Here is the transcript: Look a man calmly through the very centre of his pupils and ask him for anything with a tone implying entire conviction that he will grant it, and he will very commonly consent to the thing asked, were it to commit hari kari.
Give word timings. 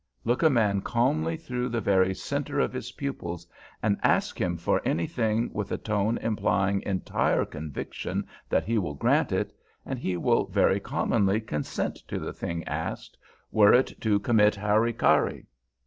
Look 0.25 0.41
a 0.41 0.49
man 0.49 0.81
calmly 0.81 1.37
through 1.37 1.69
the 1.69 1.79
very 1.79 2.15
centre 2.15 2.59
of 2.59 2.73
his 2.73 2.93
pupils 2.93 3.45
and 3.83 3.99
ask 4.01 4.41
him 4.41 4.57
for 4.57 4.81
anything 4.83 5.51
with 5.53 5.71
a 5.71 5.77
tone 5.77 6.17
implying 6.17 6.81
entire 6.87 7.45
conviction 7.45 8.25
that 8.49 8.63
he 8.63 8.79
will 8.79 8.95
grant 8.95 9.31
it, 9.31 9.53
and 9.85 9.99
he 9.99 10.17
will 10.17 10.47
very 10.47 10.79
commonly 10.79 11.39
consent 11.39 11.97
to 12.07 12.17
the 12.17 12.33
thing 12.33 12.63
asked, 12.67 13.15
were 13.51 13.75
it 13.75 13.93
to 14.01 14.17
commit 14.19 14.55
hari 14.55 14.91
kari. 14.91 15.45